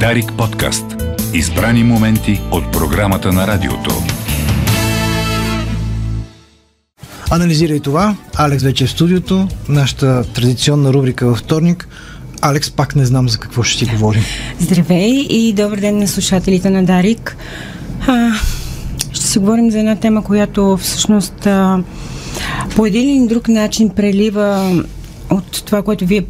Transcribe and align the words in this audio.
Дарик 0.00 0.32
подкаст. 0.38 0.84
Избрани 1.34 1.84
моменти 1.84 2.40
от 2.50 2.72
програмата 2.72 3.32
на 3.32 3.46
радиото. 3.46 3.90
Анализирай 7.30 7.80
това. 7.80 8.16
Алекс 8.36 8.62
вече 8.62 8.84
е 8.84 8.86
в 8.86 8.90
студиото. 8.90 9.48
Нашата 9.68 10.24
традиционна 10.32 10.92
рубрика 10.92 11.26
във 11.26 11.38
вторник. 11.38 11.88
Алекс, 12.42 12.70
пак 12.70 12.96
не 12.96 13.04
знам 13.04 13.28
за 13.28 13.38
какво 13.38 13.62
ще 13.62 13.84
си 13.84 13.90
говорим. 13.90 14.22
Здравей 14.60 15.10
и 15.10 15.52
добър 15.52 15.80
ден 15.80 15.98
на 15.98 16.08
слушателите 16.08 16.70
на 16.70 16.84
Дарик. 16.84 17.36
А, 18.06 18.30
ще 19.12 19.26
си 19.26 19.38
говорим 19.38 19.70
за 19.70 19.78
една 19.78 19.96
тема, 19.96 20.24
която 20.24 20.76
всъщност 20.76 21.46
а, 21.46 21.82
по 22.76 22.86
един 22.86 23.22
или 23.22 23.28
друг 23.28 23.48
начин 23.48 23.90
прелива 23.90 24.82
от 25.30 25.64
това, 25.64 25.82
което 25.82 26.06
вие 26.06 26.24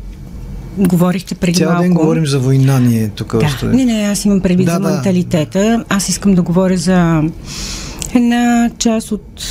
говорихте 0.78 1.34
преди 1.34 1.58
Цял 1.58 1.68
малко. 1.68 1.82
ден 1.82 1.94
говорим 1.94 2.26
за 2.26 2.38
война 2.38 2.80
ние 2.80 3.08
тук. 3.08 3.36
Да. 3.38 3.46
още. 3.46 3.66
Не, 3.66 3.84
не, 3.84 4.02
аз 4.02 4.24
имам 4.24 4.40
предвид 4.40 4.66
Да, 4.66 4.72
за 4.72 4.80
да. 4.80 4.90
менталитета. 4.90 5.84
Аз 5.88 6.08
искам 6.08 6.34
да 6.34 6.42
говоря 6.42 6.76
за 6.76 7.22
една 8.14 8.70
част 8.78 9.12
от 9.12 9.42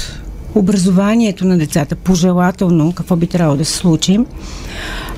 образованието 0.55 1.45
на 1.45 1.57
децата, 1.57 1.95
пожелателно, 1.95 2.91
какво 2.91 3.15
би 3.15 3.27
трябвало 3.27 3.57
да 3.57 3.65
се 3.65 3.73
случи. 3.73 4.19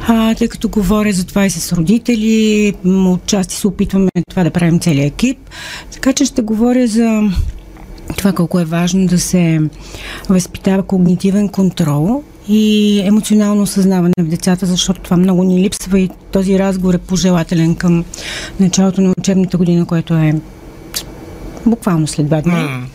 А, 0.07 0.35
тъй 0.35 0.47
като 0.47 0.70
говоря 0.70 1.13
за 1.13 1.25
това 1.25 1.45
и 1.45 1.49
с 1.49 1.73
родители, 1.73 2.73
отчасти 2.85 3.55
се 3.55 3.67
опитваме 3.67 4.09
това 4.30 4.44
да 4.44 4.52
правим 4.52 4.80
целият 4.80 5.13
екип. 5.13 5.38
Така 5.91 6.13
че 6.13 6.25
ще 6.25 6.41
говоря 6.41 6.88
за 6.88 7.22
това 8.17 8.31
колко 8.31 8.59
е 8.59 8.66
важно 8.66 9.08
да 9.08 9.19
се 9.19 9.61
възпитава 10.30 10.83
когнитивен 10.83 11.49
контрол 11.49 12.23
и 12.49 12.99
емоционално 12.99 13.62
осъзнаване 13.62 14.13
в 14.20 14.27
децата, 14.27 14.66
защото 14.66 15.02
това 15.02 15.17
много 15.17 15.44
ни 15.44 15.63
липсва 15.63 15.99
и 15.99 16.09
този 16.31 16.59
разговор 16.59 16.94
е 16.94 16.98
пожелателен 16.98 17.76
към 17.76 18.05
началото 18.59 19.02
на 19.02 19.13
учебната 19.20 19.58
година, 19.58 19.86
което 19.86 20.13
е 20.13 20.34
буквално 21.66 22.08
след 22.08 22.25
два 22.25 22.42
дни. 22.42 22.88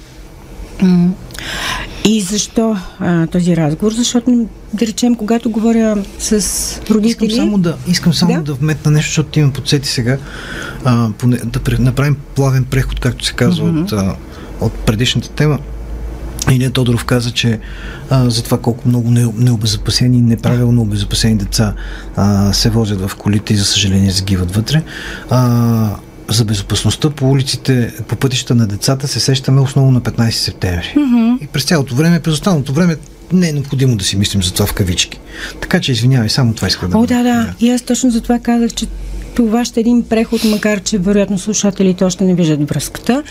И 2.04 2.20
защо 2.20 2.76
а, 2.98 3.26
този 3.26 3.56
разговор? 3.56 3.92
Защото, 3.92 4.46
да 4.74 4.86
речем, 4.86 5.14
когато 5.14 5.50
говоря 5.50 6.04
с 6.18 6.30
родители... 6.90 7.26
Искам 7.26 7.44
само 7.44 7.58
да, 7.58 7.76
искам 7.88 8.14
само 8.14 8.34
да? 8.34 8.42
Да. 8.42 8.54
вметна 8.54 8.90
нещо, 8.90 9.08
защото 9.08 9.28
ти 9.28 9.40
ме 9.40 9.52
подсети 9.52 9.88
сега. 9.88 10.18
А, 10.84 11.10
поне, 11.18 11.36
да 11.36 11.78
направим 11.78 12.16
плавен 12.34 12.64
преход, 12.64 13.00
както 13.00 13.24
се 13.24 13.32
казва 13.32 13.66
mm-hmm. 13.66 13.82
от, 13.82 13.92
а, 13.92 14.16
от 14.60 14.72
предишната 14.72 15.28
тема. 15.28 15.58
Илия 16.54 16.70
Тодоров 16.70 17.04
каза, 17.04 17.30
че 17.30 17.58
а, 18.10 18.30
за 18.30 18.42
това 18.42 18.58
колко 18.58 18.88
много 18.88 19.10
не, 19.10 19.26
необезопасени 19.36 20.18
и 20.18 20.22
неправилно 20.22 20.82
обезопасени 20.82 21.36
деца 21.36 21.74
а, 22.16 22.52
се 22.52 22.70
возят 22.70 23.00
в 23.00 23.16
колите 23.16 23.54
и 23.54 23.56
за 23.56 23.64
съжаление 23.64 24.10
загиват 24.10 24.54
вътре. 24.54 24.82
А, 25.30 25.96
за 26.28 26.44
безопасността 26.44 27.10
по 27.10 27.30
улиците, 27.30 27.92
по 28.08 28.16
пътища 28.16 28.54
на 28.54 28.66
децата 28.66 29.08
се 29.08 29.20
сещаме 29.20 29.60
основно 29.60 29.90
на 29.90 30.00
15 30.00 30.30
септември. 30.30 30.94
Мгм. 30.96 31.38
И 31.40 31.46
през 31.46 31.64
цялото 31.64 31.94
време, 31.94 32.20
през 32.20 32.34
останалото 32.34 32.72
време 32.72 32.96
не 33.32 33.48
е 33.48 33.52
необходимо 33.52 33.96
да 33.96 34.04
си 34.04 34.16
мислим 34.16 34.42
за 34.42 34.52
това 34.52 34.66
в 34.66 34.74
кавички. 34.74 35.20
Така 35.60 35.80
че 35.80 35.92
извинявай, 35.92 36.28
само 36.28 36.54
това 36.54 36.68
исках 36.68 36.88
да 36.88 36.98
О, 36.98 37.06
да, 37.06 37.22
да. 37.22 37.54
И 37.60 37.70
аз 37.70 37.82
точно 37.82 38.10
за 38.10 38.20
това 38.20 38.38
казах, 38.38 38.72
че 38.72 38.86
това 39.34 39.64
ще 39.64 39.80
е 39.80 39.82
един 39.82 40.02
преход, 40.02 40.44
макар 40.44 40.82
че 40.82 40.98
вероятно 40.98 41.38
слушателите 41.38 42.04
още 42.04 42.24
не 42.24 42.34
виждат 42.34 42.68
връзката. 42.68 43.22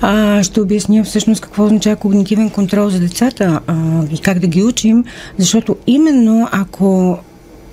А, 0.00 0.42
ще 0.42 0.60
обясня 0.60 1.04
всъщност 1.04 1.40
какво 1.40 1.64
означава 1.64 1.96
когнитивен 1.96 2.50
контрол 2.50 2.90
за 2.90 3.00
децата 3.00 3.60
а, 3.66 3.74
и 4.12 4.18
как 4.18 4.38
да 4.38 4.46
ги 4.46 4.62
учим, 4.62 5.04
защото 5.38 5.76
именно 5.86 6.48
ако 6.52 7.18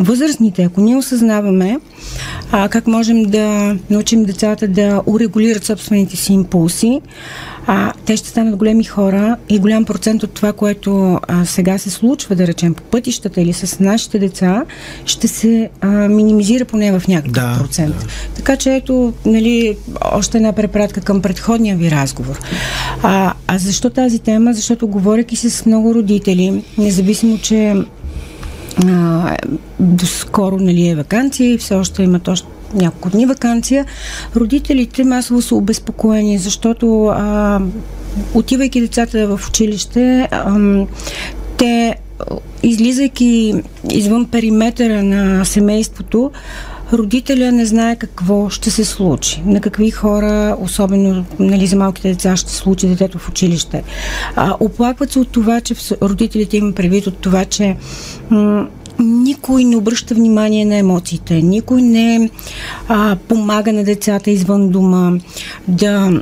възрастните, 0.03 0.63
ако 0.63 0.81
ние 0.81 0.95
осъзнаваме 0.95 1.77
а, 2.51 2.69
как 2.69 2.87
можем 2.87 3.23
да 3.23 3.75
научим 3.89 4.23
децата 4.23 4.67
да 4.67 5.01
урегулират 5.05 5.65
собствените 5.65 6.15
си 6.15 6.33
импулси, 6.33 7.01
а, 7.67 7.93
те 8.05 8.17
ще 8.17 8.29
станат 8.29 8.55
големи 8.55 8.83
хора 8.83 9.37
и 9.49 9.59
голям 9.59 9.85
процент 9.85 10.23
от 10.23 10.31
това, 10.31 10.53
което 10.53 11.19
а, 11.27 11.45
сега 11.45 11.77
се 11.77 11.89
случва, 11.89 12.35
да 12.35 12.47
речем, 12.47 12.73
по 12.73 12.83
пътищата 12.83 13.41
или 13.41 13.53
с 13.53 13.79
нашите 13.79 14.19
деца, 14.19 14.63
ще 15.05 15.27
се 15.27 15.69
а, 15.81 15.87
минимизира 15.87 16.65
поне 16.65 16.99
в 16.99 17.07
някакъв 17.07 17.33
Да, 17.33 17.55
процент. 17.59 17.95
Така 18.35 18.57
че 18.57 18.75
ето, 18.75 19.13
нали, 19.25 19.77
още 20.11 20.37
една 20.37 20.53
препратка 20.53 21.01
към 21.01 21.21
предходния 21.21 21.75
ви 21.77 21.91
разговор. 21.91 22.39
А, 23.03 23.33
а 23.47 23.57
защо 23.57 23.89
тази 23.89 24.19
тема? 24.19 24.53
Защото 24.53 24.87
говоряки 24.87 25.35
с 25.35 25.65
много 25.65 25.95
родители, 25.95 26.63
независимо, 26.77 27.37
че 27.37 27.75
а, 28.87 29.37
доскоро 29.79 30.57
нали, 30.57 30.87
е 30.87 30.95
вакансия 30.95 31.53
и 31.53 31.57
все 31.57 31.75
още 31.75 32.03
имат 32.03 32.27
още 32.27 32.47
няколко 32.73 33.09
дни 33.09 33.25
вакансия, 33.25 33.85
родителите 34.35 35.03
масово 35.03 35.41
са 35.41 35.55
обезпокоени, 35.55 36.37
защото 36.37 37.05
а, 37.05 37.61
отивайки 38.33 38.81
децата 38.81 39.37
в 39.37 39.47
училище, 39.49 40.27
ам, 40.31 40.87
те, 41.57 41.95
а, 42.19 42.25
излизайки 42.63 43.53
извън 43.91 44.25
периметъра 44.25 45.03
на 45.03 45.45
семейството, 45.45 46.31
родителя 46.93 47.51
не 47.51 47.65
знае 47.65 47.95
какво 47.95 48.49
ще 48.49 48.71
се 48.71 48.85
случи, 48.85 49.41
на 49.45 49.61
какви 49.61 49.91
хора, 49.91 50.57
особено 50.61 51.25
нали, 51.39 51.67
за 51.67 51.75
малките 51.75 52.09
деца, 52.09 52.35
ще 52.35 52.51
се 52.51 52.57
случи 52.57 52.87
детето 52.87 53.17
в 53.19 53.29
училище. 53.29 53.83
А, 54.35 54.55
оплакват 54.59 55.11
се 55.11 55.19
от 55.19 55.29
това, 55.29 55.61
че 55.61 55.75
родителите 56.01 56.57
имат 56.57 56.75
предвид 56.75 57.07
от 57.07 57.17
това, 57.17 57.45
че 57.45 57.75
м- 58.29 58.67
никой 58.99 59.63
не 59.63 59.75
обръща 59.75 60.15
внимание 60.15 60.65
на 60.65 60.75
емоциите, 60.75 61.33
никой 61.33 61.81
не 61.81 62.29
а, 62.87 63.17
помага 63.27 63.73
на 63.73 63.83
децата 63.83 64.31
извън 64.31 64.69
дома 64.69 65.11
да 65.67 66.21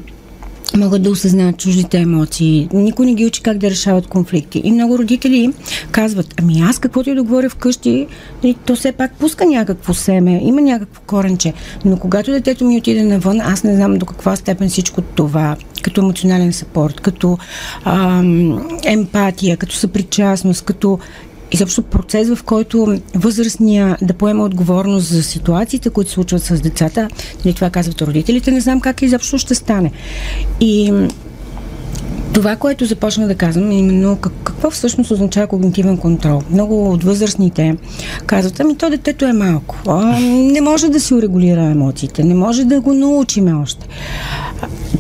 могат 0.78 1.02
да 1.02 1.10
осъзнаят 1.10 1.58
чуждите 1.58 1.98
емоции. 1.98 2.70
Никой 2.74 3.06
не 3.06 3.14
ги 3.14 3.26
учи 3.26 3.42
как 3.42 3.58
да 3.58 3.70
решават 3.70 4.08
конфликти. 4.08 4.62
И 4.64 4.72
много 4.72 4.98
родители 4.98 5.54
казват, 5.92 6.34
ами 6.42 6.62
аз 6.62 6.80
каквото 6.80 7.10
и 7.10 7.16
да 7.16 7.24
говоря 7.24 7.50
вкъщи, 7.50 8.08
нали, 8.44 8.56
то 8.66 8.76
все 8.76 8.92
пак 8.92 9.14
пуска 9.14 9.46
някакво 9.46 9.94
семе, 9.94 10.42
има 10.44 10.62
някакво 10.62 11.02
коренче. 11.02 11.54
Но 11.86 11.98
когато 11.98 12.32
детето 12.32 12.66
ми 12.66 12.78
отиде 12.78 13.04
навън, 13.04 13.42
аз 13.42 13.64
не 13.64 13.76
знам 13.76 13.98
до 13.98 14.06
каква 14.06 14.36
степен 14.36 14.70
всичко 14.70 15.02
това, 15.02 15.56
като 15.82 16.02
емоционален 16.02 16.54
съпорт, 16.54 17.02
като 17.02 17.38
ам, 17.86 18.80
емпатия, 18.86 19.58
като 19.58 19.76
съпричастност, 19.76 20.66
като 20.66 21.00
изобщо 21.52 21.82
процес, 21.82 22.36
в 22.36 22.44
който 22.44 23.00
възрастния 23.16 23.98
да 24.02 24.14
поема 24.14 24.44
отговорност 24.44 25.08
за 25.08 25.24
ситуациите, 25.24 25.90
които 25.90 26.10
се 26.10 26.14
случват 26.14 26.44
с 26.44 26.62
децата, 26.62 27.10
нали, 27.46 27.56
това 27.56 27.70
казват 27.70 28.02
родителите, 28.02 28.52
не 28.52 28.62
знам 28.62 28.82
как 28.82 29.02
изобщо 29.02 29.38
ще 29.38 29.56
стане. 29.56 29.92
И 30.60 30.94
това, 32.40 32.56
което 32.56 32.86
започна 32.86 33.28
да 33.28 33.36
казвам, 33.36 33.72
е 33.72 33.76
именно 33.76 34.16
как, 34.16 34.34
какво 34.44 34.72
всъщност 34.72 35.12
означава 35.12 35.48
когнитивен 35.48 35.98
контрол. 35.98 36.42
Много 36.52 36.92
от 36.92 37.04
възрастните 37.04 37.78
казват, 38.26 38.60
ами 38.60 38.78
то 38.78 38.90
детето 38.90 39.26
е 39.26 39.34
малко, 39.34 39.76
а, 39.88 40.20
не 40.22 40.62
може 40.62 40.90
да 40.90 41.00
си 41.00 41.14
урегулира 41.14 41.62
емоциите, 41.62 42.24
не 42.24 42.34
може 42.34 42.66
да 42.66 42.82
го 42.82 42.94
научиме 42.94 43.54
още. 43.54 43.88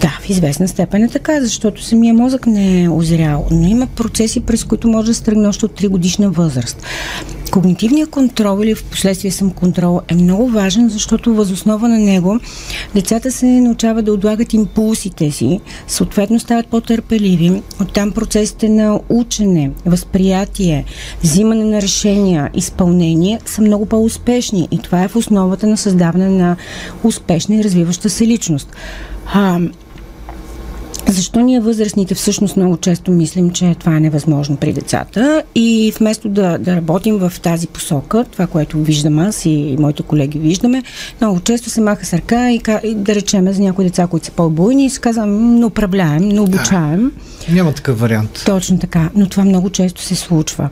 Да, 0.02 0.20
в 0.22 0.30
известна 0.30 0.68
степен 0.68 1.04
е 1.04 1.10
така, 1.10 1.42
защото 1.42 1.84
самия 1.84 2.14
мозък 2.14 2.48
не 2.48 2.84
е 2.84 2.90
озрял, 2.90 3.48
но 3.52 3.68
има 3.68 3.88
процеси, 3.88 4.40
през 4.40 4.64
които 4.64 4.88
може 4.88 5.08
да 5.08 5.14
се 5.14 5.32
още 5.48 5.66
от 5.66 5.82
3 5.82 5.88
годишна 5.88 6.30
възраст. 6.30 6.84
Когнитивният 7.52 8.10
контрол 8.10 8.64
или 8.64 8.76
в 8.76 8.84
последствие 8.84 9.32
съм 9.32 9.52
контрол 9.52 10.02
е 10.08 10.16
много 10.16 10.50
важен, 10.50 10.90
защото 10.90 11.34
възоснова 11.34 11.88
на 11.88 11.98
него 11.98 12.40
децата 12.96 13.32
се 13.32 13.46
научават 13.46 14.06
да 14.06 14.14
отлагат 14.14 14.54
импулсите 14.54 15.32
си, 15.32 15.60
съответно 15.88 16.40
стават 16.40 16.68
по-търпеливи. 16.68 17.62
Оттам 17.82 18.12
процесите 18.12 18.70
на 18.70 19.00
учене, 19.10 19.72
възприятие, 19.86 20.86
взимане 21.24 21.66
на 21.66 21.82
решения, 21.82 22.50
изпълнение 22.54 23.40
са 23.46 23.62
много 23.62 23.86
по-успешни 23.86 24.68
и 24.72 24.78
това 24.78 25.04
е 25.04 25.08
в 25.08 25.16
основата 25.16 25.68
на 25.68 25.78
създаване 25.78 26.30
на 26.30 26.56
успешна 27.04 27.56
и 27.56 27.63
развиваща 27.63 28.10
се 28.10 28.28
личност. 28.28 28.75
Защо 31.12 31.40
ние 31.40 31.60
възрастните 31.60 32.16
всъщност 32.16 32.58
много 32.58 32.78
често 32.78 33.12
мислим, 33.12 33.50
че 33.50 33.76
това 33.80 33.96
е 33.96 34.00
невъзможно 34.00 34.58
при 34.58 34.74
децата 34.74 35.44
и 35.56 35.94
вместо 36.00 36.30
да, 36.30 36.58
да 36.58 36.76
работим 36.76 37.18
в 37.18 37.34
тази 37.42 37.68
посока, 37.68 38.26
това, 38.32 38.48
което 38.48 38.78
виждам 38.78 39.20
аз 39.20 39.46
и 39.46 39.76
моите 39.80 40.04
колеги 40.04 40.40
виждаме, 40.40 40.84
много 41.22 41.40
често 41.40 41.70
се 41.70 41.82
маха 41.82 42.06
с 42.06 42.14
ръка 42.14 42.52
и, 42.52 42.62
и 42.84 42.96
да 42.96 43.16
речеме 43.16 43.54
за 43.54 43.62
някои 43.62 43.86
деца, 43.86 44.08
които 44.08 44.26
са 44.26 44.32
по-буйни 44.32 44.86
и 44.86 44.90
се 44.90 45.00
казва, 45.00 45.26
не 45.26 45.66
управляем, 45.66 46.30
не 46.30 46.40
обучаем. 46.40 47.12
Няма 47.50 47.74
такъв 47.74 48.00
вариант. 48.00 48.44
Точно 48.46 48.80
така, 48.80 49.10
но 49.16 49.30
това 49.30 49.46
много 49.46 49.70
често 49.70 50.02
се 50.02 50.16
случва. 50.16 50.70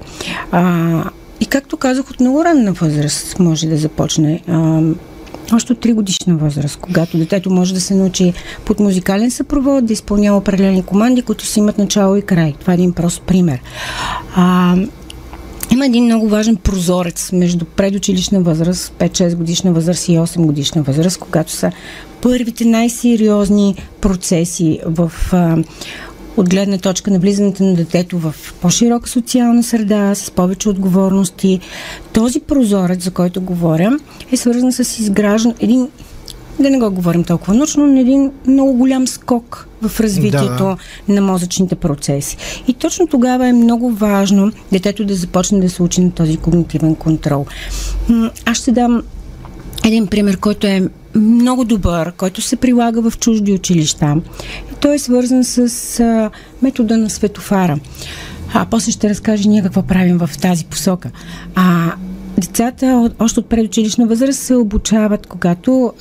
А, 0.52 1.04
и 1.40 1.46
както 1.46 1.78
казах, 1.78 2.10
от 2.10 2.20
много 2.20 2.44
ранна 2.44 2.74
възраст 2.74 3.40
може 3.40 3.68
да 3.68 3.78
започне. 3.78 4.42
А, 4.48 4.82
още 5.54 5.74
от 5.74 5.80
3 5.80 5.94
годишна 5.94 6.38
възраст, 6.38 6.78
когато 6.82 7.18
детето 7.18 7.50
може 7.50 7.74
да 7.74 7.82
се 7.82 7.96
научи 7.96 8.34
под 8.66 8.80
музикален 8.80 9.32
съпровод, 9.32 9.86
да 9.86 9.94
изпълнява 9.94 10.38
определени 10.38 10.84
команди, 10.84 11.22
които 11.22 11.46
си 11.46 11.60
имат 11.60 11.78
начало 11.78 12.16
и 12.16 12.22
край. 12.22 12.54
Това 12.60 12.74
е 12.74 12.76
един 12.76 12.94
прост 12.94 13.22
пример. 13.22 13.60
А, 14.36 14.76
има 15.72 15.86
един 15.86 16.04
много 16.04 16.30
важен 16.30 16.56
прозорец 16.56 17.32
между 17.32 17.66
предучилищна 17.66 18.42
възраст, 18.42 18.94
5-6 19.00 19.36
годишна 19.36 19.74
възраст 19.74 20.08
и 20.08 20.12
8 20.12 20.46
годишна 20.46 20.82
възраст, 20.82 21.18
когато 21.18 21.52
са 21.52 21.72
първите 22.22 22.66
най-сериозни 22.66 23.76
процеси 24.02 24.80
в 24.86 25.12
а, 25.32 25.58
от 26.38 26.50
гледна 26.50 26.78
точка 26.78 27.12
на 27.12 27.20
влизането 27.20 27.64
на 27.64 27.76
детето 27.76 28.20
в 28.20 28.36
по-широка 28.62 29.10
социална 29.10 29.64
среда, 29.64 30.16
с 30.16 30.32
повече 30.32 30.70
отговорности. 30.70 31.60
Този 32.14 32.40
прозорец, 32.40 33.04
за 33.04 33.12
който 33.12 33.42
говоря, 33.42 33.92
е 34.32 34.38
свързан 34.38 34.72
с 34.72 35.00
изграждане, 35.00 35.56
един 35.60 35.88
да 36.60 36.70
не 36.70 36.80
го 36.80 36.92
говорим 36.92 37.24
толкова 37.24 37.54
научно, 37.54 37.88
но 37.88 38.00
един 38.00 38.32
много 38.48 38.74
голям 38.74 39.08
скок 39.08 39.68
в 39.82 40.00
развитието 40.00 40.64
да, 40.64 40.78
на 41.08 41.22
мозъчните 41.22 41.76
процеси. 41.76 42.38
И 42.68 42.74
точно 42.74 43.08
тогава 43.08 43.48
е 43.48 43.54
много 43.54 43.92
важно 43.92 44.52
детето 44.72 45.06
да 45.06 45.16
започне 45.16 45.60
да 45.60 45.70
се 45.70 45.84
учи 45.84 46.02
на 46.02 46.12
този 46.12 46.38
когнитивен 46.38 46.96
контрол. 46.96 47.46
Аз 48.46 48.58
ще 48.58 48.72
дам 48.72 49.04
един 49.86 50.08
пример, 50.08 50.38
който 50.38 50.68
е 50.68 50.90
много 51.16 51.64
добър, 51.64 52.12
който 52.12 52.42
се 52.42 52.56
прилага 52.56 53.02
в 53.02 53.18
чужди 53.18 53.54
училища. 53.54 54.16
Той 54.82 54.96
е 54.96 55.00
свързан 55.00 55.44
с 55.44 56.00
а, 56.00 56.30
метода 56.62 56.98
на 56.98 57.10
светофара. 57.10 57.80
А 58.54 58.66
после 58.66 58.92
ще 58.92 59.10
разкажа 59.10 59.50
ние 59.50 59.62
какво 59.62 59.84
правим 59.84 60.18
в 60.18 60.30
тази 60.42 60.66
посока. 60.66 61.12
А, 61.56 61.92
децата 62.38 63.12
още 63.20 63.40
от 63.40 63.50
предучилищна 63.50 64.08
възраст 64.08 64.40
се 64.40 64.56
обучават, 64.56 65.28
когато, 65.28 65.94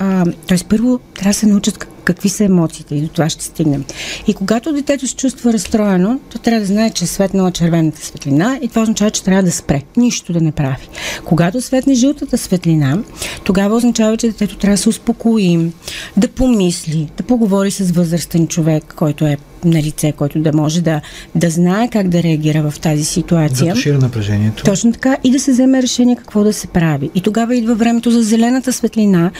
т.е. 0.48 0.56
първо 0.68 0.98
трябва 1.14 1.30
да 1.30 1.34
се 1.34 1.46
научат 1.46 1.78
какви 2.06 2.28
са 2.28 2.44
емоциите 2.44 2.94
и 2.94 3.00
до 3.00 3.08
това 3.08 3.28
ще 3.28 3.44
стигнем. 3.44 3.84
И 4.26 4.34
когато 4.34 4.72
детето 4.72 5.06
се 5.06 5.16
чувства 5.16 5.52
разстроено, 5.52 6.20
то 6.32 6.38
трябва 6.38 6.60
да 6.60 6.66
знае, 6.66 6.90
че 6.90 7.04
е 7.04 7.06
светнала 7.06 7.50
червената 7.50 8.06
светлина 8.06 8.58
и 8.62 8.68
това 8.68 8.82
означава, 8.82 9.10
че 9.10 9.22
трябва 9.22 9.42
да 9.42 9.52
спре. 9.52 9.82
Нищо 9.96 10.32
да 10.32 10.40
не 10.40 10.52
прави. 10.52 10.88
Когато 11.24 11.60
светне 11.60 11.94
жълтата 11.94 12.38
светлина, 12.38 12.98
тогава 13.44 13.76
означава, 13.76 14.16
че 14.16 14.26
детето 14.26 14.56
трябва 14.56 14.74
да 14.74 14.82
се 14.82 14.88
успокои, 14.88 15.70
да 16.16 16.28
помисли, 16.28 17.08
да 17.16 17.22
поговори 17.22 17.70
с 17.70 17.90
възрастен 17.90 18.46
човек, 18.46 18.94
който 18.96 19.26
е 19.26 19.36
на 19.64 19.82
лице, 19.82 20.12
който 20.12 20.38
да 20.38 20.52
може 20.52 20.82
да, 20.82 21.00
да 21.34 21.50
знае 21.50 21.88
как 21.88 22.08
да 22.08 22.22
реагира 22.22 22.70
в 22.70 22.80
тази 22.80 23.04
ситуация. 23.04 23.74
Да 23.74 23.80
шира 23.80 23.98
напрежението. 23.98 24.64
Точно 24.64 24.92
така. 24.92 25.16
И 25.24 25.30
да 25.30 25.40
се 25.40 25.52
вземе 25.52 25.82
решение 25.82 26.16
какво 26.16 26.44
да 26.44 26.52
се 26.52 26.66
прави. 26.66 27.10
И 27.14 27.20
тогава 27.20 27.56
идва 27.56 27.74
времето 27.74 28.10
за 28.10 28.22
зелената 28.22 28.72
светлина, 28.72 29.30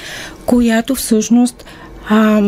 която 0.47 0.95
всъщност 0.95 1.65
а, 2.09 2.43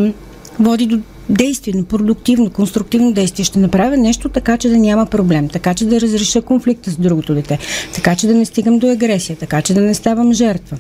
води 0.61 0.87
до 0.87 0.99
действие, 1.29 1.75
на 1.77 1.85
продуктивно, 1.85 2.51
конструктивно 2.51 3.13
действие. 3.13 3.45
Ще 3.45 3.59
направя 3.59 3.97
нещо 3.97 4.29
така, 4.29 4.57
че 4.57 4.69
да 4.69 4.77
няма 4.77 5.07
проблем, 5.07 5.49
така, 5.49 5.75
че 5.75 5.87
да 5.87 6.01
разреша 6.01 6.43
конфликта 6.43 6.91
с 6.91 6.97
другото 6.97 7.35
дете, 7.35 7.59
така, 7.95 8.17
че 8.17 8.27
да 8.27 8.35
не 8.35 8.45
стигам 8.45 8.79
до 8.79 8.91
агресия, 8.91 9.37
така, 9.37 9.63
че 9.63 9.75
да 9.75 9.81
не 9.81 9.95
ставам 9.95 10.33
жертва. 10.33 10.79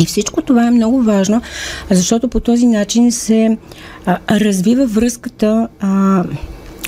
И 0.00 0.06
всичко 0.06 0.42
това 0.42 0.66
е 0.66 0.70
много 0.70 1.02
важно, 1.02 1.42
защото 1.90 2.28
по 2.28 2.40
този 2.40 2.66
начин 2.66 3.12
се 3.12 3.58
а, 4.06 4.18
развива 4.30 4.86
връзката, 4.86 5.68
а, 5.80 6.24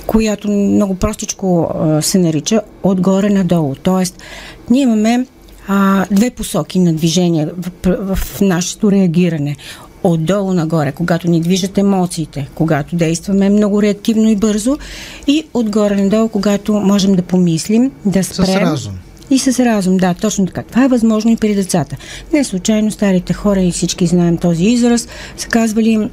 която 0.06 0.50
много 0.50 0.94
простичко 0.94 1.70
а, 1.74 2.02
се 2.02 2.18
нарича 2.18 2.60
отгоре 2.82 3.30
надолу. 3.30 3.74
Тоест, 3.82 4.22
ние 4.70 4.82
имаме 4.82 5.26
а, 5.68 6.06
две 6.10 6.30
посоки 6.30 6.78
на 6.78 6.92
движение 6.92 7.46
в, 7.46 7.70
в 8.14 8.40
нашето 8.40 8.92
реагиране 8.92 9.56
отдолу 10.04 10.52
нагоре, 10.52 10.92
когато 10.92 11.30
ни 11.30 11.40
движат 11.40 11.78
емоциите, 11.78 12.48
когато 12.54 12.96
действаме 12.96 13.50
много 13.50 13.82
реактивно 13.82 14.28
и 14.28 14.36
бързо 14.36 14.78
и 15.26 15.44
отгоре 15.54 15.96
надолу, 15.96 16.28
когато 16.28 16.72
можем 16.72 17.14
да 17.14 17.22
помислим, 17.22 17.90
да 18.04 18.24
спрем. 18.24 18.46
С 18.46 18.56
разум. 18.56 18.92
И 19.30 19.38
с 19.38 19.64
разум, 19.64 19.96
да, 19.96 20.14
точно 20.14 20.46
така. 20.46 20.62
Това 20.62 20.84
е 20.84 20.88
възможно 20.88 21.30
и 21.30 21.36
при 21.36 21.54
децата. 21.54 21.96
Не 22.32 22.44
случайно 22.44 22.90
старите 22.90 23.32
хора 23.32 23.60
и 23.60 23.72
всички 23.72 24.06
знаем 24.06 24.36
този 24.36 24.64
израз, 24.64 25.08
са 25.36 25.48
казвали 25.48 26.10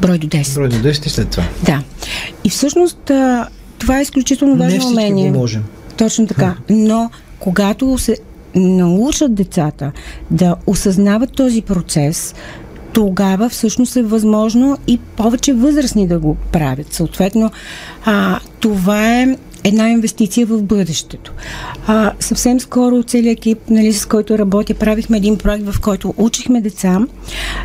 брой 0.00 0.18
до 0.18 0.26
10. 0.26 0.54
Брой 0.54 0.68
до 0.68 0.76
10 0.76 1.06
и 1.06 1.10
след 1.10 1.30
това. 1.30 1.44
Да. 1.64 1.82
И 2.44 2.50
всъщност 2.50 3.10
това 3.78 3.98
е 3.98 4.02
изключително 4.02 4.56
важно 4.56 4.78
Не 4.78 4.84
умение. 4.84 5.30
Го 5.30 5.38
можем. 5.38 5.64
Точно 5.96 6.26
така. 6.26 6.56
Но 6.70 7.10
когато 7.38 7.98
се 7.98 8.16
научат 8.54 9.34
децата 9.34 9.92
да 10.30 10.56
осъзнават 10.66 11.32
този 11.32 11.62
процес, 11.62 12.34
тогава 12.94 13.48
всъщност 13.48 13.96
е 13.96 14.02
възможно 14.02 14.78
и 14.86 14.98
повече 14.98 15.52
възрастни 15.52 16.06
да 16.06 16.18
го 16.18 16.36
правят. 16.52 16.92
Съответно, 16.94 17.50
а, 18.04 18.40
това 18.60 19.20
е 19.20 19.36
една 19.64 19.90
инвестиция 19.90 20.46
в 20.46 20.62
бъдещето. 20.62 21.32
А, 21.86 22.12
съвсем 22.20 22.60
скоро 22.60 23.02
целият 23.02 23.38
екип, 23.38 23.58
нали, 23.70 23.92
с 23.92 24.06
който 24.06 24.38
работя, 24.38 24.74
правихме 24.74 25.16
един 25.16 25.38
проект, 25.38 25.64
в 25.64 25.80
който 25.80 26.14
учихме 26.16 26.60
деца 26.60 27.00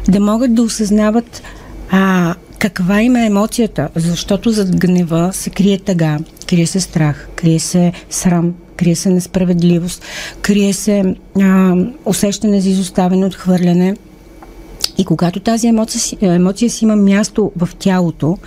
да 0.07 0.19
могат 0.19 0.55
да 0.55 0.61
осъзнават 0.61 1.43
а, 1.91 2.35
каква 2.59 3.01
има 3.01 3.25
емоцията, 3.25 3.89
защото 3.95 4.49
зад 4.49 4.75
гнева 4.75 5.29
се 5.33 5.49
крие 5.49 5.79
тъга, 5.79 6.17
крие 6.47 6.67
се 6.67 6.79
страх, 6.79 7.29
крие 7.35 7.59
се 7.59 7.91
срам, 8.09 8.53
крие 8.75 8.95
се 8.95 9.09
несправедливост, 9.09 10.03
крие 10.41 10.73
се 10.73 11.15
а, 11.41 11.75
усещане 12.05 12.61
за 12.61 12.69
изоставяне, 12.69 13.25
отхвърляне– 13.25 13.95
и 14.99 15.05
когато 15.05 15.39
тази 15.39 15.67
емоция, 15.67 16.17
емоция 16.21 16.69
си 16.69 16.85
има 16.85 16.95
място 16.95 17.51
в 17.57 17.69
тялото, 17.79 18.37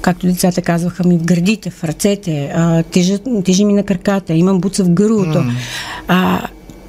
както 0.00 0.26
децата 0.26 0.62
казваха 0.62 1.04
ми 1.04 1.18
в 1.18 1.22
гърдите, 1.22 1.70
в 1.70 1.84
ръцете, 1.84 2.54
тежи, 2.90 3.18
тежи 3.44 3.64
ми 3.64 3.72
на 3.72 3.82
краката, 3.82 4.34
имам 4.34 4.60
буца 4.60 4.84
в 4.84 4.90
гърлото, 4.90 5.38
mm. 5.38 5.50
а, 6.08 6.48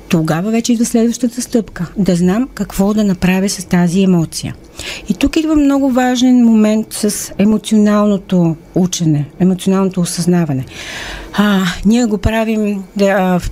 тогава 0.10 0.52
вече 0.52 0.74
идва 0.74 0.86
следващата 0.86 1.42
стъпка. 1.42 1.86
Да 1.98 2.16
знам 2.16 2.50
какво 2.54 2.94
да 2.94 3.04
направя 3.04 3.50
с 3.50 3.66
тази 3.66 4.04
емоция. 4.04 4.56
И 5.10 5.14
тук 5.14 5.38
идва 5.38 5.56
много 5.56 5.92
важен 5.92 6.46
момент 6.46 6.88
с 6.90 7.32
емоционалното 7.38 8.56
учене, 8.76 9.26
емоционалното 9.40 10.02
осъзнаване. 10.02 10.66
А, 11.34 11.62
ние 11.86 12.06
го 12.06 12.18
правим 12.18 12.84
да, 12.96 13.40
в 13.40 13.52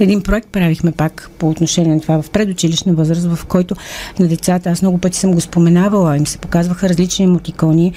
един 0.00 0.22
проект 0.22 0.48
правихме 0.48 0.92
пак 0.92 1.30
по 1.38 1.48
отношение 1.48 1.94
на 1.94 2.00
това 2.00 2.22
в 2.22 2.30
предучилищна 2.30 2.94
възраст, 2.94 3.26
в 3.34 3.46
който 3.46 3.74
на 4.18 4.28
децата, 4.28 4.70
аз 4.70 4.82
много 4.82 4.98
пъти 4.98 5.18
съм 5.18 5.32
го 5.32 5.40
споменавала, 5.40 6.16
им 6.16 6.26
се 6.26 6.38
показваха 6.38 6.88
различни 6.88 7.24
емотикони. 7.24 7.92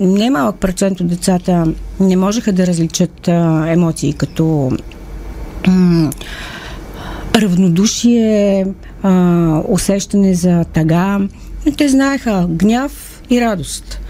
Немалък 0.00 0.56
процент 0.56 1.00
от 1.00 1.06
децата 1.06 1.66
не 2.00 2.16
можеха 2.16 2.52
да 2.52 2.66
различат 2.66 3.28
емоции 3.68 4.12
като 4.12 4.72
равнодушие, 7.34 8.66
усещане 9.68 10.34
за 10.34 10.64
тага. 10.64 11.20
Те 11.76 11.88
знаеха 11.88 12.46
гняв 12.48 13.22
и 13.30 13.40
радост. 13.40 14.00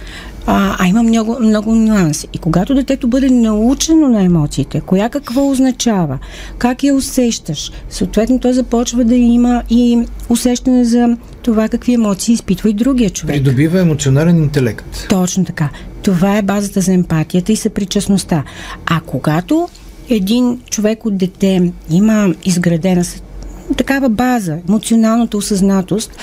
А, 0.47 0.77
а 0.79 0.87
има 0.87 1.03
много, 1.03 1.37
много 1.41 1.75
нюанси. 1.75 2.29
И 2.33 2.39
когато 2.39 2.75
детето 2.75 3.09
бъде 3.09 3.31
научено 3.31 4.09
на 4.09 4.23
емоциите, 4.23 4.81
коя 4.81 5.09
какво 5.09 5.51
означава, 5.51 6.19
как 6.59 6.83
я 6.83 6.95
усещаш, 6.95 7.73
съответно 7.91 8.41
той 8.41 8.53
започва 8.53 9.05
да 9.05 9.15
има 9.15 9.63
и 9.71 9.99
усещане 10.29 10.85
за 10.85 11.17
това 11.43 11.69
какви 11.69 11.95
емоции 11.95 12.33
изпитва 12.33 12.71
и 12.71 12.73
другия 12.73 13.11
човек. 13.11 13.35
Придобива 13.35 13.81
емоционален 13.81 14.37
интелект. 14.37 15.07
Точно 15.09 15.45
така. 15.45 15.69
Това 16.03 16.37
е 16.37 16.43
базата 16.43 16.81
за 16.81 16.93
емпатията 16.93 17.53
и 17.53 17.57
съпричастността. 17.57 18.45
А 18.87 19.01
когато 19.01 19.69
един 20.09 20.61
човек 20.71 21.07
от 21.07 21.17
дете 21.17 21.73
има 21.91 22.35
изградена 22.45 23.05
такава 23.77 24.09
база, 24.09 24.59
емоционалната 24.69 25.37
осъзнатост, 25.37 26.17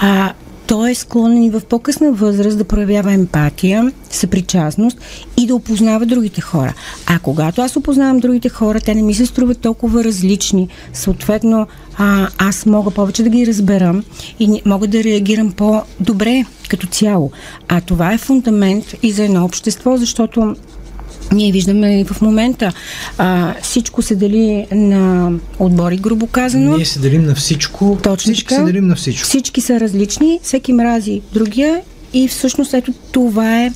а, 0.00 0.32
той 0.66 0.90
е 0.90 0.94
склонен 0.94 1.42
и 1.42 1.50
в 1.50 1.60
по-късна 1.60 2.12
възраст 2.12 2.58
да 2.58 2.64
проявява 2.64 3.12
емпатия, 3.12 3.92
съпричастност 4.10 4.98
и 5.36 5.46
да 5.46 5.54
опознава 5.54 6.06
другите 6.06 6.40
хора. 6.40 6.74
А 7.06 7.18
когато 7.18 7.62
аз 7.62 7.76
опознавам 7.76 8.20
другите 8.20 8.48
хора, 8.48 8.80
те 8.80 8.94
не 8.94 9.02
ми 9.02 9.14
се 9.14 9.26
струват 9.26 9.60
толкова 9.60 10.04
различни. 10.04 10.68
Съответно, 10.92 11.66
а, 11.98 12.28
аз 12.38 12.66
мога 12.66 12.90
повече 12.90 13.22
да 13.22 13.28
ги 13.28 13.46
разбера 13.46 14.02
и 14.40 14.62
мога 14.66 14.86
да 14.86 15.04
реагирам 15.04 15.52
по-добре 15.52 16.44
като 16.68 16.86
цяло. 16.86 17.30
А 17.68 17.80
това 17.80 18.12
е 18.12 18.18
фундамент 18.18 18.84
и 19.02 19.12
за 19.12 19.24
едно 19.24 19.44
общество, 19.44 19.96
защото 19.96 20.56
ние 21.32 21.52
виждаме 21.52 22.00
и 22.00 22.04
в 22.04 22.20
момента 22.20 22.72
а, 23.18 23.54
всичко 23.62 24.02
се 24.02 24.14
дели 24.14 24.66
на 24.72 25.32
отбори, 25.58 25.96
грубо 25.96 26.26
казано. 26.26 26.76
Ние 26.76 26.84
се 26.84 26.98
делим 26.98 27.24
на 27.24 27.34
всичко. 27.34 27.98
Точно 28.02 28.32
всички 28.32 28.54
се 28.54 28.62
делим 28.62 28.86
на 28.86 28.94
всичко. 28.94 29.24
Всички 29.24 29.60
са 29.60 29.80
различни, 29.80 30.40
всеки 30.42 30.72
мрази 30.72 31.20
другия 31.34 31.80
и 32.12 32.28
всъщност 32.28 32.74
ето 32.74 32.92
това 33.12 33.62
е 33.62 33.72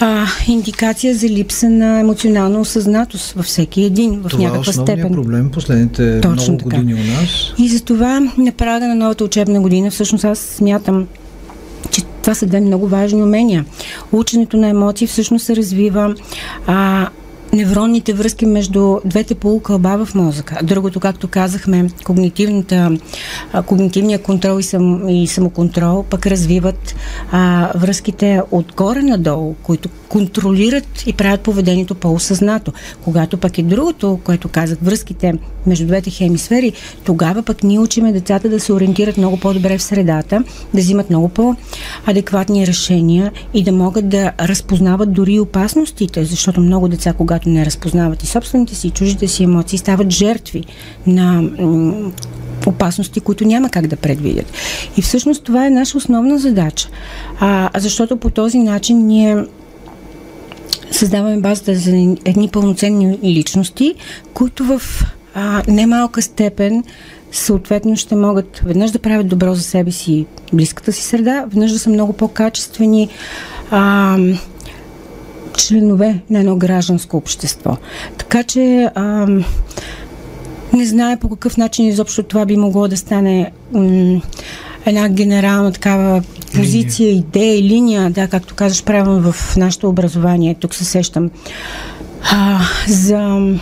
а, 0.00 0.26
индикация 0.48 1.14
за 1.14 1.28
липса 1.28 1.68
на 1.68 2.00
емоционална 2.00 2.60
осъзнатост 2.60 3.32
във 3.32 3.44
всеки 3.46 3.82
един 3.82 4.20
в 4.20 4.28
това 4.28 4.42
е 4.42 4.46
някаква 4.46 4.70
е 4.70 4.72
степен. 4.72 5.12
проблем 5.12 5.50
последните 5.50 6.20
Точно 6.20 6.52
много 6.52 6.58
така. 6.58 6.76
години 6.76 6.94
у 6.94 7.04
нас. 7.04 7.28
И 7.58 7.68
за 7.68 7.80
това 7.80 8.20
на 8.38 8.52
прага 8.52 8.86
на 8.86 8.94
новата 8.94 9.24
учебна 9.24 9.60
година 9.60 9.90
всъщност 9.90 10.24
аз 10.24 10.38
смятам, 10.38 11.06
това 12.28 12.34
са 12.34 12.46
две 12.46 12.60
много 12.60 12.88
важни 12.88 13.22
умения. 13.22 13.64
Ученето 14.12 14.56
на 14.56 14.68
емоции 14.68 15.06
всъщност 15.06 15.44
се 15.46 15.56
развива 15.56 16.14
а, 16.66 17.08
невронните 17.52 18.12
връзки 18.12 18.46
между 18.46 18.98
двете 19.04 19.34
полукълба 19.34 20.04
в 20.04 20.14
мозъка. 20.14 20.58
Другото, 20.62 21.00
както 21.00 21.28
казахме, 21.28 21.90
когнитивната, 22.04 22.98
когнитивния 23.66 24.22
контрол 24.22 24.58
и, 24.58 24.62
сам, 24.62 25.08
и 25.08 25.26
самоконтрол 25.26 26.02
пък 26.02 26.26
развиват 26.26 26.94
а, 27.32 27.72
връзките 27.74 28.42
отгоре 28.50 29.02
надолу, 29.02 29.54
които 29.62 29.88
контролират 30.08 31.06
и 31.06 31.12
правят 31.12 31.40
поведението 31.40 31.94
по-осъзнато. 31.94 32.72
Когато 33.04 33.38
пък 33.38 33.58
е 33.58 33.62
другото, 33.62 34.18
което 34.24 34.48
казах, 34.48 34.78
връзките 34.82 35.34
между 35.66 35.86
двете 35.86 36.10
хемисфери, 36.10 36.72
тогава 37.04 37.42
пък 37.42 37.62
ние 37.62 37.78
учиме 37.78 38.12
децата 38.12 38.48
да 38.48 38.60
се 38.60 38.72
ориентират 38.72 39.16
много 39.16 39.40
по-добре 39.40 39.78
в 39.78 39.82
средата, 39.82 40.44
да 40.74 40.80
взимат 40.80 41.10
много 41.10 41.28
по-адекватни 41.28 42.66
решения 42.66 43.32
и 43.54 43.64
да 43.64 43.72
могат 43.72 44.08
да 44.08 44.32
разпознават 44.40 45.12
дори 45.12 45.40
опасностите, 45.40 46.24
защото 46.24 46.60
много 46.60 46.88
деца, 46.88 47.12
когато 47.12 47.48
не 47.48 47.66
разпознават 47.66 48.22
и 48.22 48.26
собствените 48.26 48.74
си, 48.74 48.86
и 48.86 48.90
чужите 48.90 49.28
си 49.28 49.44
емоции, 49.44 49.78
стават 49.78 50.10
жертви 50.10 50.64
на 51.06 51.42
опасности, 52.66 53.20
които 53.20 53.44
няма 53.44 53.70
как 53.70 53.86
да 53.86 53.96
предвидят. 53.96 54.52
И 54.96 55.02
всъщност 55.02 55.44
това 55.44 55.66
е 55.66 55.70
наша 55.70 55.98
основна 55.98 56.38
задача. 56.38 56.88
А, 57.40 57.70
защото 57.76 58.16
по 58.16 58.30
този 58.30 58.58
начин 58.58 59.06
ние 59.06 59.44
създаваме 60.90 61.40
базата 61.40 61.74
за 61.74 61.90
едни 62.24 62.48
пълноценни 62.52 63.18
личности, 63.24 63.94
които 64.34 64.64
в 64.64 64.82
а, 65.34 65.62
немалка 65.68 66.22
степен 66.22 66.84
съответно 67.32 67.96
ще 67.96 68.16
могат 68.16 68.60
веднъж 68.64 68.90
да 68.90 68.98
правят 68.98 69.28
добро 69.28 69.54
за 69.54 69.62
себе 69.62 69.90
си 69.90 70.26
близката 70.52 70.92
си 70.92 71.02
среда, 71.02 71.44
веднъж 71.48 71.72
да 71.72 71.78
са 71.78 71.90
много 71.90 72.12
по-качествени 72.12 73.08
а, 73.70 74.18
членове 75.56 76.20
на 76.30 76.38
едно 76.38 76.56
гражданско 76.56 77.16
общество. 77.16 77.76
Така 78.18 78.42
че 78.42 78.90
а, 78.94 79.26
не 80.72 80.86
знае 80.86 81.16
по 81.16 81.28
какъв 81.28 81.56
начин 81.56 81.86
изобщо 81.86 82.22
това 82.22 82.46
би 82.46 82.56
могло 82.56 82.88
да 82.88 82.96
стане 82.96 83.52
м- 83.72 84.20
една 84.86 85.08
генерална 85.08 85.72
такава 85.72 86.22
позиция, 86.54 87.08
линия. 87.08 87.18
идея, 87.18 87.62
линия, 87.62 88.10
да, 88.10 88.28
както 88.28 88.54
казваш 88.54 88.84
правилно 88.84 89.32
в 89.32 89.56
нашето 89.56 89.88
образование. 89.88 90.56
Тук 90.60 90.74
се 90.74 90.84
сещам 90.84 91.30
а, 92.32 92.60
за 92.88 93.52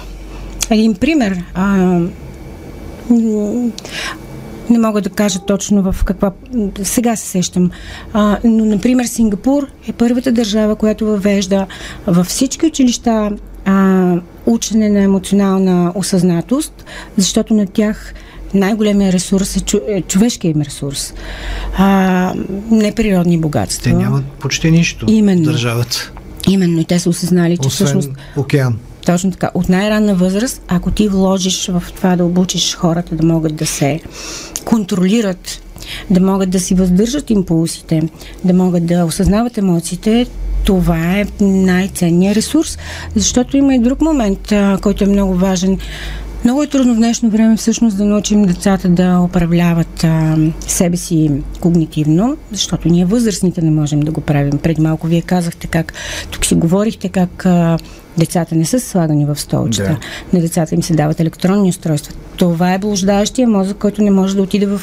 един 0.71 0.95
пример. 0.95 1.45
А, 1.55 2.01
не 4.71 4.79
мога 4.79 5.01
да 5.01 5.11
кажа 5.11 5.39
точно 5.39 5.93
в 5.93 6.05
каква... 6.05 6.33
Сега 6.83 7.17
се 7.17 7.27
сещам. 7.27 7.71
А, 8.13 8.39
но, 8.45 8.65
например, 8.65 9.05
Сингапур 9.05 9.69
е 9.89 9.93
първата 9.93 10.33
държава, 10.33 10.77
която 10.77 11.07
въвежда 11.07 11.67
във 12.07 12.27
всички 12.27 12.67
училища 12.67 13.31
а, 13.65 14.15
учене 14.47 14.89
на 14.89 15.01
емоционална 15.01 15.93
осъзнатост, 15.95 16.85
защото 17.17 17.55
на 17.55 17.67
тях 17.67 18.15
най-големия 18.55 19.13
ресурс 19.13 19.57
е, 19.57 19.61
чу, 19.61 19.79
е 19.89 20.03
човешкия 20.03 20.51
им 20.51 20.63
ресурс. 20.63 21.15
А, 21.77 22.35
не 22.71 22.95
природни 22.95 23.39
богатства. 23.39 23.83
Те 23.83 23.93
нямат 23.93 24.25
почти 24.25 24.71
нищо 24.71 25.07
Именно. 25.09 25.45
държавата. 25.45 26.13
Именно. 26.49 26.81
И 26.81 26.85
те 26.85 26.99
са 26.99 27.11
осъзнали, 27.11 27.59
че 27.59 27.69
Освен 27.69 27.87
всъщност... 27.87 28.11
океан. 28.37 28.79
Точно 29.07 29.31
така. 29.31 29.51
От 29.55 29.69
най-ранна 29.69 30.15
възраст, 30.15 30.63
ако 30.69 30.91
ти 30.91 31.09
вложиш 31.09 31.67
в 31.67 31.83
това 31.97 32.17
да 32.17 32.25
обучиш 32.25 32.77
хората 32.77 33.15
да 33.15 33.27
могат 33.27 33.57
да 33.57 33.67
се 33.67 34.01
контролират, 34.65 35.63
да 36.11 36.21
могат 36.21 36.51
да 36.51 36.61
си 36.61 36.75
въздържат 36.75 37.31
импулсите, 37.31 38.03
да 38.45 38.55
могат 38.55 38.87
да 38.87 39.05
осъзнават 39.05 39.59
емоциите, 39.59 40.27
това 40.65 41.19
е 41.19 41.25
най-ценният 41.41 42.37
ресурс. 42.37 42.79
Защото 43.15 43.57
има 43.57 43.75
и 43.75 43.79
друг 43.79 44.01
момент, 44.01 44.53
който 44.83 45.05
е 45.05 45.07
много 45.07 45.35
важен. 45.35 45.79
Много 46.45 46.63
е 46.63 46.67
трудно 46.67 46.95
в 46.95 46.97
днешно 46.97 47.31
време 47.31 47.57
всъщност 47.57 47.97
да 47.97 48.05
научим 48.05 48.45
децата 48.45 48.89
да 48.89 49.21
управляват 49.21 50.05
а, 50.05 50.37
себе 50.61 50.97
си 50.97 51.31
когнитивно, 51.61 52.37
защото 52.53 52.89
ние 52.89 53.05
възрастните 53.05 53.63
не 53.63 53.71
можем 53.71 54.01
да 54.01 54.13
го 54.13 54.21
правим. 54.21 54.59
Преди 54.59 54.81
малко 54.81 55.07
вие 55.07 55.23
казахте 55.23 55.67
как, 55.67 55.93
тук 56.31 56.45
си 56.45 56.55
говорихте 56.55 57.09
как 57.09 57.47
а, 57.47 57.79
децата 58.19 58.55
не 58.55 58.65
са 58.65 58.81
слагани 58.81 59.27
в 59.27 59.37
столчета. 59.37 59.99
Да. 60.33 60.37
На 60.37 60.41
децата 60.41 60.75
им 60.75 60.83
се 60.83 60.95
дават 60.95 61.21
електронни 61.21 61.69
устройства. 61.69 62.15
Това 62.37 62.75
е 62.75 62.79
блуждаещия 62.79 63.49
мозък, 63.49 63.77
който 63.77 64.03
не 64.03 64.11
може 64.11 64.37
да 64.37 64.43
отиде 64.43 64.67
в 64.67 64.81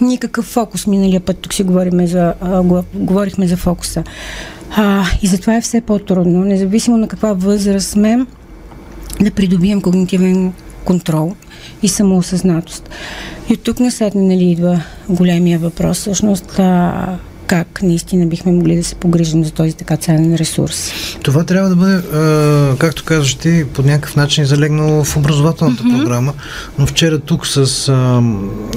никакъв 0.00 0.44
фокус. 0.44 0.86
Миналия 0.86 1.20
път 1.20 1.38
тук 1.38 1.54
си 1.54 1.62
говорихме 1.62 2.06
за, 2.06 2.34
а, 2.40 2.62
говорихме 2.94 3.48
за 3.48 3.56
фокуса. 3.56 4.04
А, 4.76 5.04
и 5.22 5.26
затова 5.26 5.56
е 5.56 5.60
все 5.60 5.80
по-трудно, 5.80 6.44
независимо 6.44 6.96
на 6.96 7.08
каква 7.08 7.32
възраст 7.32 7.88
сме, 7.88 8.26
да 9.20 9.30
придобием 9.30 9.80
когнитивен 9.80 10.52
контрол 10.88 11.34
и 11.82 11.88
самоосъзнатост. 11.88 12.90
И 13.48 13.52
от 13.52 13.62
тук 13.62 13.80
насетне 13.80 14.22
нали, 14.22 14.50
идва 14.50 14.80
големия 15.08 15.58
въпрос, 15.58 15.98
всъщност 15.98 16.58
а, 16.58 17.18
как 17.46 17.82
наистина 17.82 18.26
бихме 18.26 18.52
могли 18.52 18.76
да 18.76 18.84
се 18.84 18.94
погрижим 18.94 19.44
за 19.44 19.50
този 19.50 19.72
така 19.72 19.96
ценен 19.96 20.34
ресурс. 20.34 20.92
Това 21.22 21.44
трябва 21.44 21.68
да 21.68 21.76
бъде, 21.76 21.94
а, 21.94 22.76
както 22.78 23.04
казваш 23.04 23.34
ти, 23.34 23.64
по 23.74 23.82
някакъв 23.82 24.16
начин 24.16 24.44
залегнало 24.44 25.04
в 25.04 25.16
образователната 25.16 25.82
mm-hmm. 25.82 25.98
програма, 25.98 26.32
но 26.78 26.86
вчера 26.86 27.18
тук 27.18 27.46
с 27.46 27.88
а, 27.88 28.22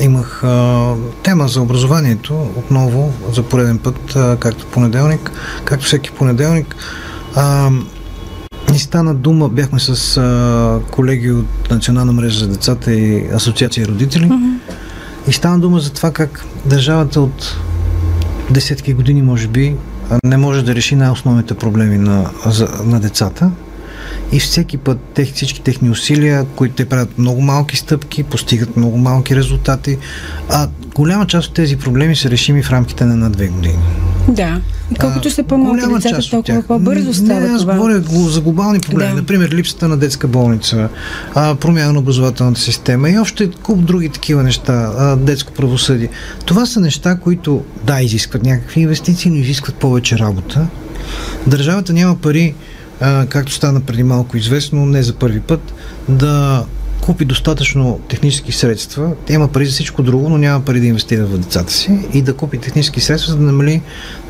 имах 0.01 0.43
а, 0.43 0.93
тема 1.23 1.47
за 1.47 1.61
образованието, 1.61 2.49
отново 2.57 3.13
за 3.33 3.43
пореден 3.43 3.77
път, 3.77 4.15
а, 4.15 4.37
както 4.39 4.65
понеделник, 4.65 5.31
както 5.65 5.85
всеки 5.85 6.11
понеделник. 6.11 6.75
А, 7.35 7.69
ни 8.71 8.79
стана 8.79 9.13
дума, 9.13 9.49
бяхме 9.49 9.79
с 9.79 10.17
а, 10.17 10.79
колеги 10.91 11.31
от 11.31 11.71
Национална 11.71 12.13
мрежа 12.13 12.39
за 12.39 12.47
децата 12.47 12.93
и 12.93 13.27
Асоциация 13.33 13.87
родители. 13.87 14.29
Mm-hmm. 14.29 14.57
И 15.27 15.33
стана 15.33 15.59
дума 15.59 15.79
за 15.79 15.93
това 15.93 16.11
как 16.11 16.45
държавата 16.65 17.21
от 17.21 17.57
десетки 18.49 18.93
години, 18.93 19.21
може 19.21 19.47
би, 19.47 19.75
не 20.23 20.37
може 20.37 20.65
да 20.65 20.75
реши 20.75 20.95
най-основните 20.95 21.53
проблеми 21.53 21.97
на, 21.97 22.29
за, 22.45 22.67
на 22.85 22.99
децата. 22.99 23.51
И 24.31 24.39
всеки 24.39 24.77
път 24.77 24.99
тех, 25.13 25.33
всички 25.33 25.61
техни 25.61 25.89
усилия, 25.89 26.45
които 26.55 26.75
те 26.75 26.89
правят 26.89 27.17
много 27.17 27.41
малки 27.41 27.77
стъпки, 27.77 28.23
постигат 28.23 28.77
много 28.77 28.97
малки 28.97 29.35
резултати, 29.35 29.97
а 30.49 30.67
голяма 30.95 31.27
част 31.27 31.47
от 31.47 31.53
тези 31.53 31.77
проблеми 31.77 32.15
са 32.15 32.29
решими 32.29 32.63
в 32.63 32.71
рамките 32.71 33.05
на 33.05 33.13
една-две 33.13 33.47
години. 33.47 33.79
Да. 34.27 34.61
Колкото 34.99 35.29
са 35.29 35.43
по-малки 35.43 35.93
децата, 35.93 36.29
толкова 36.29 36.61
по-бързо 36.61 37.13
става 37.13 37.39
не, 37.39 37.47
аз 37.47 37.61
това. 37.61 37.73
говоря 37.73 38.01
за 38.29 38.41
глобални 38.41 38.79
проблеми. 38.79 39.11
Да. 39.11 39.17
Например, 39.17 39.49
липсата 39.49 39.87
на 39.87 39.97
детска 39.97 40.27
болница, 40.27 40.89
а, 41.35 41.55
промяна 41.55 41.93
на 41.93 41.99
образователната 41.99 42.61
система 42.61 43.09
и 43.09 43.19
още 43.19 43.51
куп 43.63 43.85
други 43.85 44.09
такива 44.09 44.43
неща, 44.43 44.91
а, 44.97 45.15
детско 45.15 45.53
правосъдие. 45.53 46.09
Това 46.45 46.65
са 46.65 46.79
неща, 46.79 47.17
които, 47.17 47.63
да, 47.83 48.01
изискват 48.01 48.43
някакви 48.43 48.81
инвестиции, 48.81 49.31
но 49.31 49.37
изискват 49.37 49.75
повече 49.75 50.19
работа. 50.19 50.67
Държавата 51.47 51.93
няма 51.93 52.15
пари, 52.15 52.55
а, 53.01 53.25
както 53.25 53.51
стана 53.51 53.81
преди 53.81 54.03
малко 54.03 54.37
известно, 54.37 54.85
не 54.85 55.03
за 55.03 55.13
първи 55.13 55.39
път, 55.39 55.73
да 56.09 56.63
купи 57.01 57.25
достатъчно 57.25 57.99
технически 58.09 58.51
средства, 58.51 59.11
има 59.29 59.47
пари 59.47 59.65
за 59.65 59.71
всичко 59.71 60.03
друго, 60.03 60.29
но 60.29 60.37
няма 60.37 60.65
пари 60.65 60.79
да 60.79 60.87
инвестира 60.87 61.25
в 61.25 61.37
децата 61.37 61.73
си 61.73 61.99
и 62.13 62.21
да 62.21 62.33
купи 62.33 62.57
технически 62.57 63.01
средства, 63.01 63.31
за 63.31 63.37
да 63.37 63.43
намали 63.43 63.81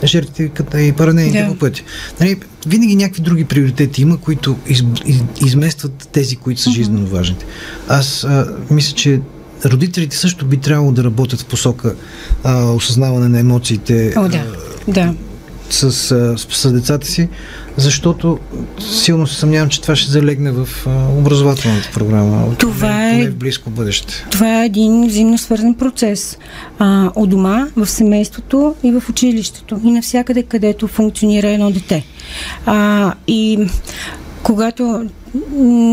жертвите 0.04 0.52
и 0.78 0.92
паранените 0.92 1.42
Да. 1.44 1.48
по 1.48 1.56
пъти. 1.56 1.84
Нали, 2.20 2.36
винаги 2.68 2.96
някакви 2.96 3.22
други 3.22 3.46
приоритети 3.46 4.02
има, 4.02 4.18
които 4.18 4.58
из, 4.68 4.84
из, 5.06 5.24
изместват 5.46 6.10
тези, 6.12 6.36
които 6.36 6.62
са 6.62 6.72
жизненно 6.72 7.08
важните. 7.08 7.46
Аз 7.88 8.24
а, 8.24 8.48
мисля, 8.72 8.96
че 8.96 9.22
родителите 9.66 10.18
също 10.18 10.46
би 10.46 10.58
трябвало 10.58 10.92
да 10.92 11.04
работят 11.04 11.42
в 11.42 11.46
посока 11.46 11.96
а, 12.44 12.72
осъзнаване 12.72 13.28
на 13.28 13.40
емоциите 13.40 14.14
О, 14.18 14.28
да. 14.30 14.46
Да. 14.88 15.14
С, 15.74 15.92
с, 15.92 16.38
с 16.50 16.72
децата 16.72 17.08
си, 17.08 17.30
защото 17.78 18.40
силно 18.80 19.28
се 19.28 19.36
съмнявам, 19.36 19.70
че 19.70 19.82
това 19.82 19.96
ще 19.96 20.12
залегне 20.12 20.52
в 20.52 20.68
образователната 21.18 21.90
програма. 21.94 22.56
Това 22.58 23.10
е- 23.12 23.28
в 23.28 23.36
близко 23.36 23.70
бъдеще. 23.70 24.26
Това 24.32 24.62
е 24.62 24.66
един 24.66 25.08
взаимно 25.08 25.38
свързан 25.38 25.74
процес. 25.76 26.38
А, 26.80 27.12
у 27.16 27.28
дома, 27.28 27.68
в 27.76 27.88
семейството 27.88 28.76
и 28.84 28.92
в 28.92 29.04
училището. 29.10 29.80
И 29.84 29.92
навсякъде, 29.92 30.44
където 30.44 30.88
функционира 30.88 31.48
едно 31.48 31.72
дете. 31.72 32.06
А, 32.66 33.14
и 33.28 33.60
когато 34.44 35.06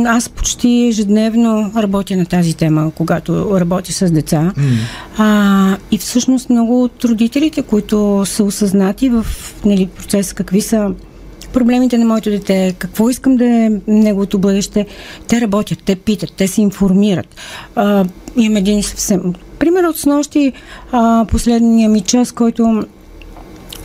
аз 0.07 0.28
почти 0.28 0.87
ежедневно 0.88 1.73
работя 1.76 2.16
на 2.16 2.26
тази 2.26 2.54
тема, 2.54 2.92
когато 2.95 3.61
работя 3.61 3.92
с 3.92 4.11
деца. 4.11 4.52
А, 5.18 5.76
и 5.90 5.99
всъщност 5.99 6.50
много 6.50 6.83
от 6.83 7.04
родителите, 7.04 7.62
които 7.62 8.23
са 8.26 8.45
осъзнати 8.45 9.09
в 9.09 9.26
нали, 9.64 9.87
процес 9.87 10.33
какви 10.33 10.61
са 10.61 10.90
проблемите 11.52 11.99
на 11.99 12.04
моето 12.04 12.30
дете, 12.30 12.75
какво 12.78 13.11
искам 13.11 13.37
да 13.37 13.47
е 13.47 13.71
неговото 13.87 14.38
бъдеще, 14.38 14.87
те 15.28 15.40
работят, 15.40 15.78
те 15.85 15.97
питат, 15.97 16.33
те 16.37 16.49
се 16.49 16.61
информират. 16.61 17.37
А, 17.75 18.04
имам 18.37 18.57
един 18.57 18.83
съвсем... 18.83 19.35
Пример 19.59 19.85
от 19.85 19.99
снощи, 19.99 20.52
а, 20.92 21.25
последния 21.28 21.88
ми 21.88 22.00
час, 22.00 22.33
който 22.33 22.85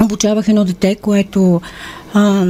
обучавах 0.04 0.48
едно 0.48 0.66
дете, 0.66 0.96
което 0.96 1.62
а, 2.14 2.46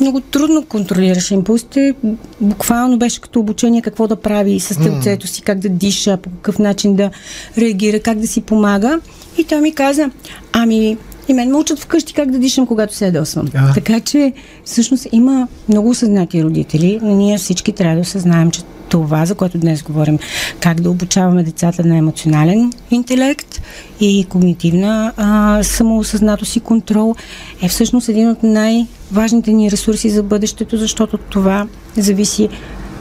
много 0.00 0.20
трудно 0.20 0.64
контролираше 0.64 1.34
импулсите. 1.34 1.94
Буквално 2.40 2.98
беше 2.98 3.20
като 3.20 3.40
обучение 3.40 3.82
какво 3.82 4.06
да 4.06 4.16
прави 4.16 4.60
с 4.60 4.76
тълцето 4.76 5.26
си, 5.26 5.42
как 5.42 5.58
да 5.58 5.68
диша, 5.68 6.16
по 6.16 6.30
какъв 6.30 6.58
начин 6.58 6.96
да 6.96 7.10
реагира, 7.58 8.00
как 8.00 8.18
да 8.18 8.26
си 8.26 8.40
помага. 8.40 9.00
И 9.38 9.44
той 9.44 9.60
ми 9.60 9.72
каза, 9.72 10.10
ами 10.52 10.96
и 11.28 11.34
мен 11.34 11.50
ме 11.50 11.56
учат 11.56 11.78
вкъщи 11.78 12.14
как 12.14 12.30
да 12.30 12.38
дишам, 12.38 12.66
когато 12.66 12.94
се 12.94 13.06
ядосвам. 13.06 13.48
А. 13.54 13.74
Така 13.74 14.00
че, 14.00 14.32
всъщност, 14.64 15.06
има 15.12 15.48
много 15.68 15.88
осъзнати 15.88 16.44
родители, 16.44 17.00
ние 17.02 17.38
всички 17.38 17.72
трябва 17.72 17.94
да 17.94 18.00
осъзнаем, 18.00 18.50
че 18.50 18.60
това, 18.88 19.26
за 19.26 19.34
което 19.34 19.58
днес 19.58 19.82
говорим, 19.82 20.18
как 20.60 20.80
да 20.80 20.90
обучаваме 20.90 21.42
децата 21.42 21.84
на 21.84 21.96
емоционален 21.96 22.72
интелект 22.90 23.60
и 24.00 24.26
когнитивна 24.28 25.12
а, 25.16 25.62
самоосъзнатост 25.62 26.56
и 26.56 26.60
контрол, 26.60 27.14
е 27.62 27.68
всъщност 27.68 28.08
един 28.08 28.30
от 28.30 28.42
най-важните 28.42 29.52
ни 29.52 29.70
ресурси 29.70 30.10
за 30.10 30.22
бъдещето, 30.22 30.76
защото 30.76 31.18
това 31.18 31.66
зависи 31.96 32.48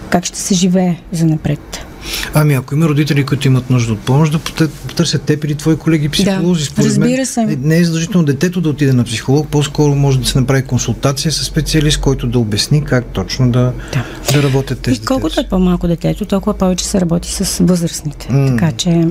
как 0.10 0.26
ще 0.26 0.40
се 0.40 0.54
живее 0.54 1.02
за 1.12 1.26
напред. 1.26 1.87
Ами, 2.34 2.54
ако 2.54 2.76
има 2.76 2.86
родители, 2.86 3.24
които 3.24 3.48
имат 3.48 3.70
нужда 3.70 3.94
от 3.94 4.00
помощ, 4.00 4.32
да 4.32 4.40
потъ- 4.40 4.68
потърсят 4.68 5.22
теб 5.22 5.44
или 5.44 5.56
твои 5.56 5.76
колеги 5.76 6.10
психолози. 6.10 6.60
Да, 6.60 6.66
Според 6.66 6.86
разбира 6.88 7.10
мен, 7.10 7.26
се. 7.26 7.46
Не, 7.46 7.56
не 7.56 7.78
е 7.78 7.84
задължително 7.84 8.26
детето 8.26 8.62
да 8.62 8.70
отиде 8.70 8.94
на 8.94 9.04
психолог, 9.04 9.48
по-скоро 9.48 9.96
може 9.96 10.20
да 10.20 10.28
се 10.28 10.40
направи 10.40 10.64
консултация 10.64 11.32
с 11.32 11.44
специалист, 11.44 11.98
който 11.98 12.28
да 12.28 12.40
обясни 12.40 12.84
как 12.84 13.06
точно 13.06 13.52
да, 13.52 13.74
Да. 13.94 14.06
да 14.34 14.44
работят 14.44 14.80
тези 14.80 14.98
И 14.98 15.06
колкото 15.06 15.40
е 15.40 15.48
по-малко 15.50 15.88
детето, 15.88 16.26
толкова 16.26 16.54
повече 16.54 16.86
се 16.86 17.02
работи 17.02 17.32
с 17.34 17.64
възрастните. 17.64 18.28
М. 18.30 18.48
Така 18.48 18.72
че, 18.72 19.08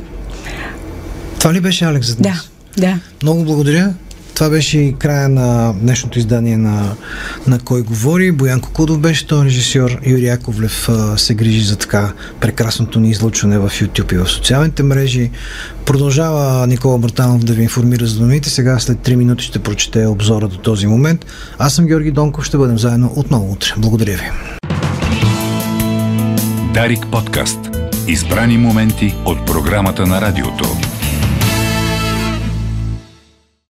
Това 1.38 1.54
ли 1.54 1.60
беше 1.60 1.84
Алекс 1.84 2.06
за 2.06 2.16
днес? 2.16 2.36
да, 2.76 2.86
да. 2.86 2.98
Много 3.22 3.44
благодаря. 3.44 3.94
Това 4.36 4.50
беше 4.50 4.78
и 4.78 4.94
края 4.94 5.28
на 5.28 5.72
днешното 5.72 6.18
издание 6.18 6.56
на, 6.56 6.94
на 7.46 7.58
Кой 7.58 7.82
говори. 7.82 8.32
Боян 8.32 8.60
Кокудов 8.60 8.98
беше 8.98 9.26
този 9.26 9.46
режисьор. 9.46 9.98
Юрий 10.06 10.26
Яковлев 10.26 10.88
се 11.16 11.34
грижи 11.34 11.60
за 11.60 11.76
така 11.76 12.12
прекрасното 12.40 13.00
ни 13.00 13.10
излъчване 13.10 13.58
в 13.58 13.70
YouTube 13.70 14.12
и 14.12 14.16
в 14.16 14.28
социалните 14.28 14.82
мрежи. 14.82 15.30
Продължава 15.84 16.66
Никола 16.66 16.98
Братанов 16.98 17.44
да 17.44 17.52
ви 17.52 17.62
информира 17.62 18.06
за 18.06 18.20
новините. 18.20 18.50
Сега 18.50 18.78
след 18.78 18.98
3 18.98 19.14
минути 19.14 19.44
ще 19.44 19.58
прочете 19.58 20.06
обзора 20.06 20.48
до 20.48 20.56
този 20.56 20.86
момент. 20.86 21.26
Аз 21.58 21.74
съм 21.74 21.86
Георги 21.86 22.10
Донков. 22.10 22.44
Ще 22.44 22.56
бъдем 22.56 22.78
заедно 22.78 23.12
отново 23.16 23.52
утре. 23.52 23.68
Благодаря 23.76 24.16
ви. 24.16 24.30
Дарик 26.74 27.06
подкаст. 27.12 27.58
Избрани 28.08 28.58
моменти 28.58 29.14
от 29.24 29.46
програмата 29.46 30.06
на 30.06 30.20
радиото. 30.20 30.85